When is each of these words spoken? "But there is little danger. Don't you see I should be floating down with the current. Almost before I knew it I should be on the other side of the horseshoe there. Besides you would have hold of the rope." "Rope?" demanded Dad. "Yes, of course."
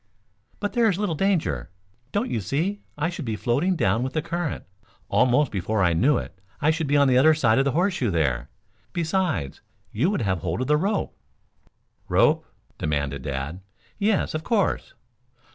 "But 0.59 0.73
there 0.73 0.89
is 0.89 0.97
little 0.97 1.13
danger. 1.13 1.69
Don't 2.11 2.31
you 2.31 2.41
see 2.41 2.81
I 2.97 3.07
should 3.09 3.23
be 3.23 3.35
floating 3.35 3.75
down 3.75 4.01
with 4.01 4.13
the 4.13 4.21
current. 4.23 4.63
Almost 5.09 5.51
before 5.51 5.83
I 5.83 5.93
knew 5.93 6.17
it 6.17 6.41
I 6.59 6.71
should 6.71 6.87
be 6.87 6.97
on 6.97 7.07
the 7.07 7.19
other 7.19 7.35
side 7.35 7.59
of 7.59 7.65
the 7.65 7.73
horseshoe 7.73 8.09
there. 8.09 8.49
Besides 8.93 9.61
you 9.91 10.09
would 10.09 10.23
have 10.23 10.39
hold 10.39 10.61
of 10.61 10.65
the 10.65 10.75
rope." 10.77 11.15
"Rope?" 12.09 12.47
demanded 12.79 13.21
Dad. 13.21 13.61
"Yes, 13.99 14.33
of 14.33 14.43
course." 14.43 14.95